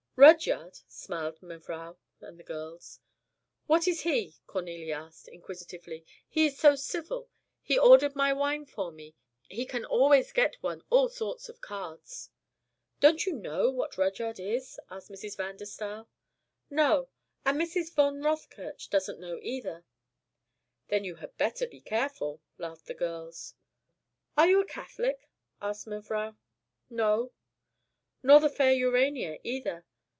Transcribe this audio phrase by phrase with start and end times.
[0.17, 2.99] "Rudyard!" smiled mevrouw and the girls.
[3.65, 6.05] "What is he?" Cornélie asked, inquisitively.
[6.29, 7.31] "He is so civil,
[7.63, 9.15] he ordered my wine for me,
[9.49, 12.29] he can always get one all sorts of cards."
[12.99, 15.37] "Don't you know what Rudyard is?" asked Mrs.
[15.37, 16.07] van der Staal.
[16.69, 17.09] "No;
[17.43, 17.91] and Mrs.
[17.91, 19.85] von Rothkirch doesn't know either."
[20.89, 23.55] "Then you had better be careful," laughed the girls.
[24.37, 25.27] "Are you a Catholic?"
[25.63, 26.35] asked mevrouw.
[26.91, 27.31] "No."
[28.21, 29.83] "Nor the fair Urania either?